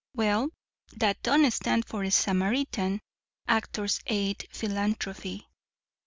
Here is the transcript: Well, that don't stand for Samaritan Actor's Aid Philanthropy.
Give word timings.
Well, 0.15 0.49
that 0.95 1.21
don't 1.21 1.51
stand 1.51 1.85
for 1.85 2.09
Samaritan 2.09 3.01
Actor's 3.47 3.99
Aid 4.07 4.47
Philanthropy. 4.51 5.47